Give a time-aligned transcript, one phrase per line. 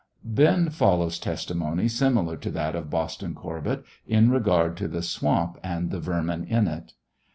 [0.25, 5.91] Then follows testimony similar to that of Boston Oorbett, in regard to the sw.imp and
[5.91, 6.93] the vermin in it.